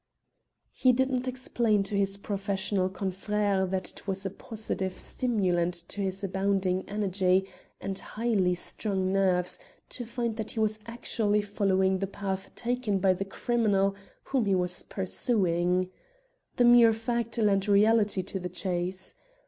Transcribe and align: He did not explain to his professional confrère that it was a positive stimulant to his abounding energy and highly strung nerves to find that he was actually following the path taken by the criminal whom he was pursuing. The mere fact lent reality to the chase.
He 0.71 0.93
did 0.93 1.11
not 1.11 1.27
explain 1.27 1.83
to 1.83 1.95
his 1.95 2.17
professional 2.17 2.89
confrère 2.89 3.69
that 3.69 3.91
it 3.91 4.07
was 4.07 4.25
a 4.25 4.31
positive 4.31 4.97
stimulant 4.97 5.75
to 5.89 6.01
his 6.01 6.23
abounding 6.23 6.89
energy 6.89 7.47
and 7.79 7.99
highly 7.99 8.55
strung 8.55 9.13
nerves 9.13 9.59
to 9.89 10.03
find 10.03 10.37
that 10.37 10.49
he 10.49 10.59
was 10.59 10.79
actually 10.87 11.43
following 11.43 11.99
the 11.99 12.07
path 12.07 12.49
taken 12.55 12.97
by 12.97 13.13
the 13.13 13.25
criminal 13.25 13.95
whom 14.23 14.45
he 14.47 14.55
was 14.55 14.81
pursuing. 14.81 15.91
The 16.55 16.65
mere 16.65 16.93
fact 16.93 17.37
lent 17.37 17.67
reality 17.67 18.23
to 18.23 18.39
the 18.39 18.49
chase. 18.49 19.13